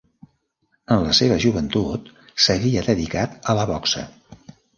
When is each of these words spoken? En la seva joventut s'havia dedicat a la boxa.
En 0.95 1.03
la 1.07 1.11
seva 1.17 1.37
joventut 1.43 2.09
s'havia 2.47 2.85
dedicat 2.89 3.39
a 3.53 3.57
la 3.61 3.69
boxa. 3.75 4.05